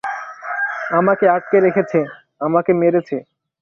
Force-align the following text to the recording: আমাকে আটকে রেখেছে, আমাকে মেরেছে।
আমাকে 0.91 1.25
আটকে 1.27 1.57
রেখেছে, 1.59 1.99
আমাকে 2.41 2.71
মেরেছে। 2.73 3.17